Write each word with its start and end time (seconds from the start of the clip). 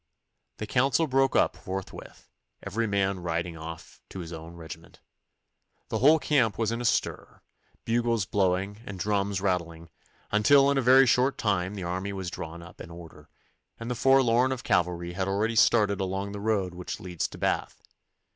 The 0.57 0.65
council 0.65 1.05
broke 1.05 1.35
up 1.35 1.55
forthwith, 1.55 2.27
every 2.63 2.87
man 2.87 3.19
riding 3.19 3.55
off 3.55 4.01
to 4.09 4.17
his 4.21 4.33
own 4.33 4.55
regiment. 4.55 4.99
The 5.89 5.99
whole 5.99 6.17
camp 6.17 6.57
was 6.57 6.71
in 6.71 6.81
a 6.81 6.85
stir, 6.85 7.43
bugles 7.85 8.25
blowing 8.25 8.81
and 8.83 8.97
drums 8.97 9.41
rattling, 9.41 9.89
until 10.31 10.71
in 10.71 10.79
a 10.79 10.81
very 10.81 11.05
short 11.05 11.37
time 11.37 11.75
the 11.75 11.83
army 11.83 12.13
was 12.13 12.31
drawn 12.31 12.63
up 12.63 12.81
in 12.81 12.89
order, 12.89 13.29
and 13.79 13.91
the 13.91 13.93
forlorn 13.93 14.51
of 14.51 14.63
cavalry 14.63 15.13
had 15.13 15.27
already 15.27 15.55
started 15.55 16.01
along 16.01 16.31
the 16.31 16.39
road 16.39 16.73
which 16.73 16.99
leads 16.99 17.27
to 17.27 17.37
Bath. 17.37 17.83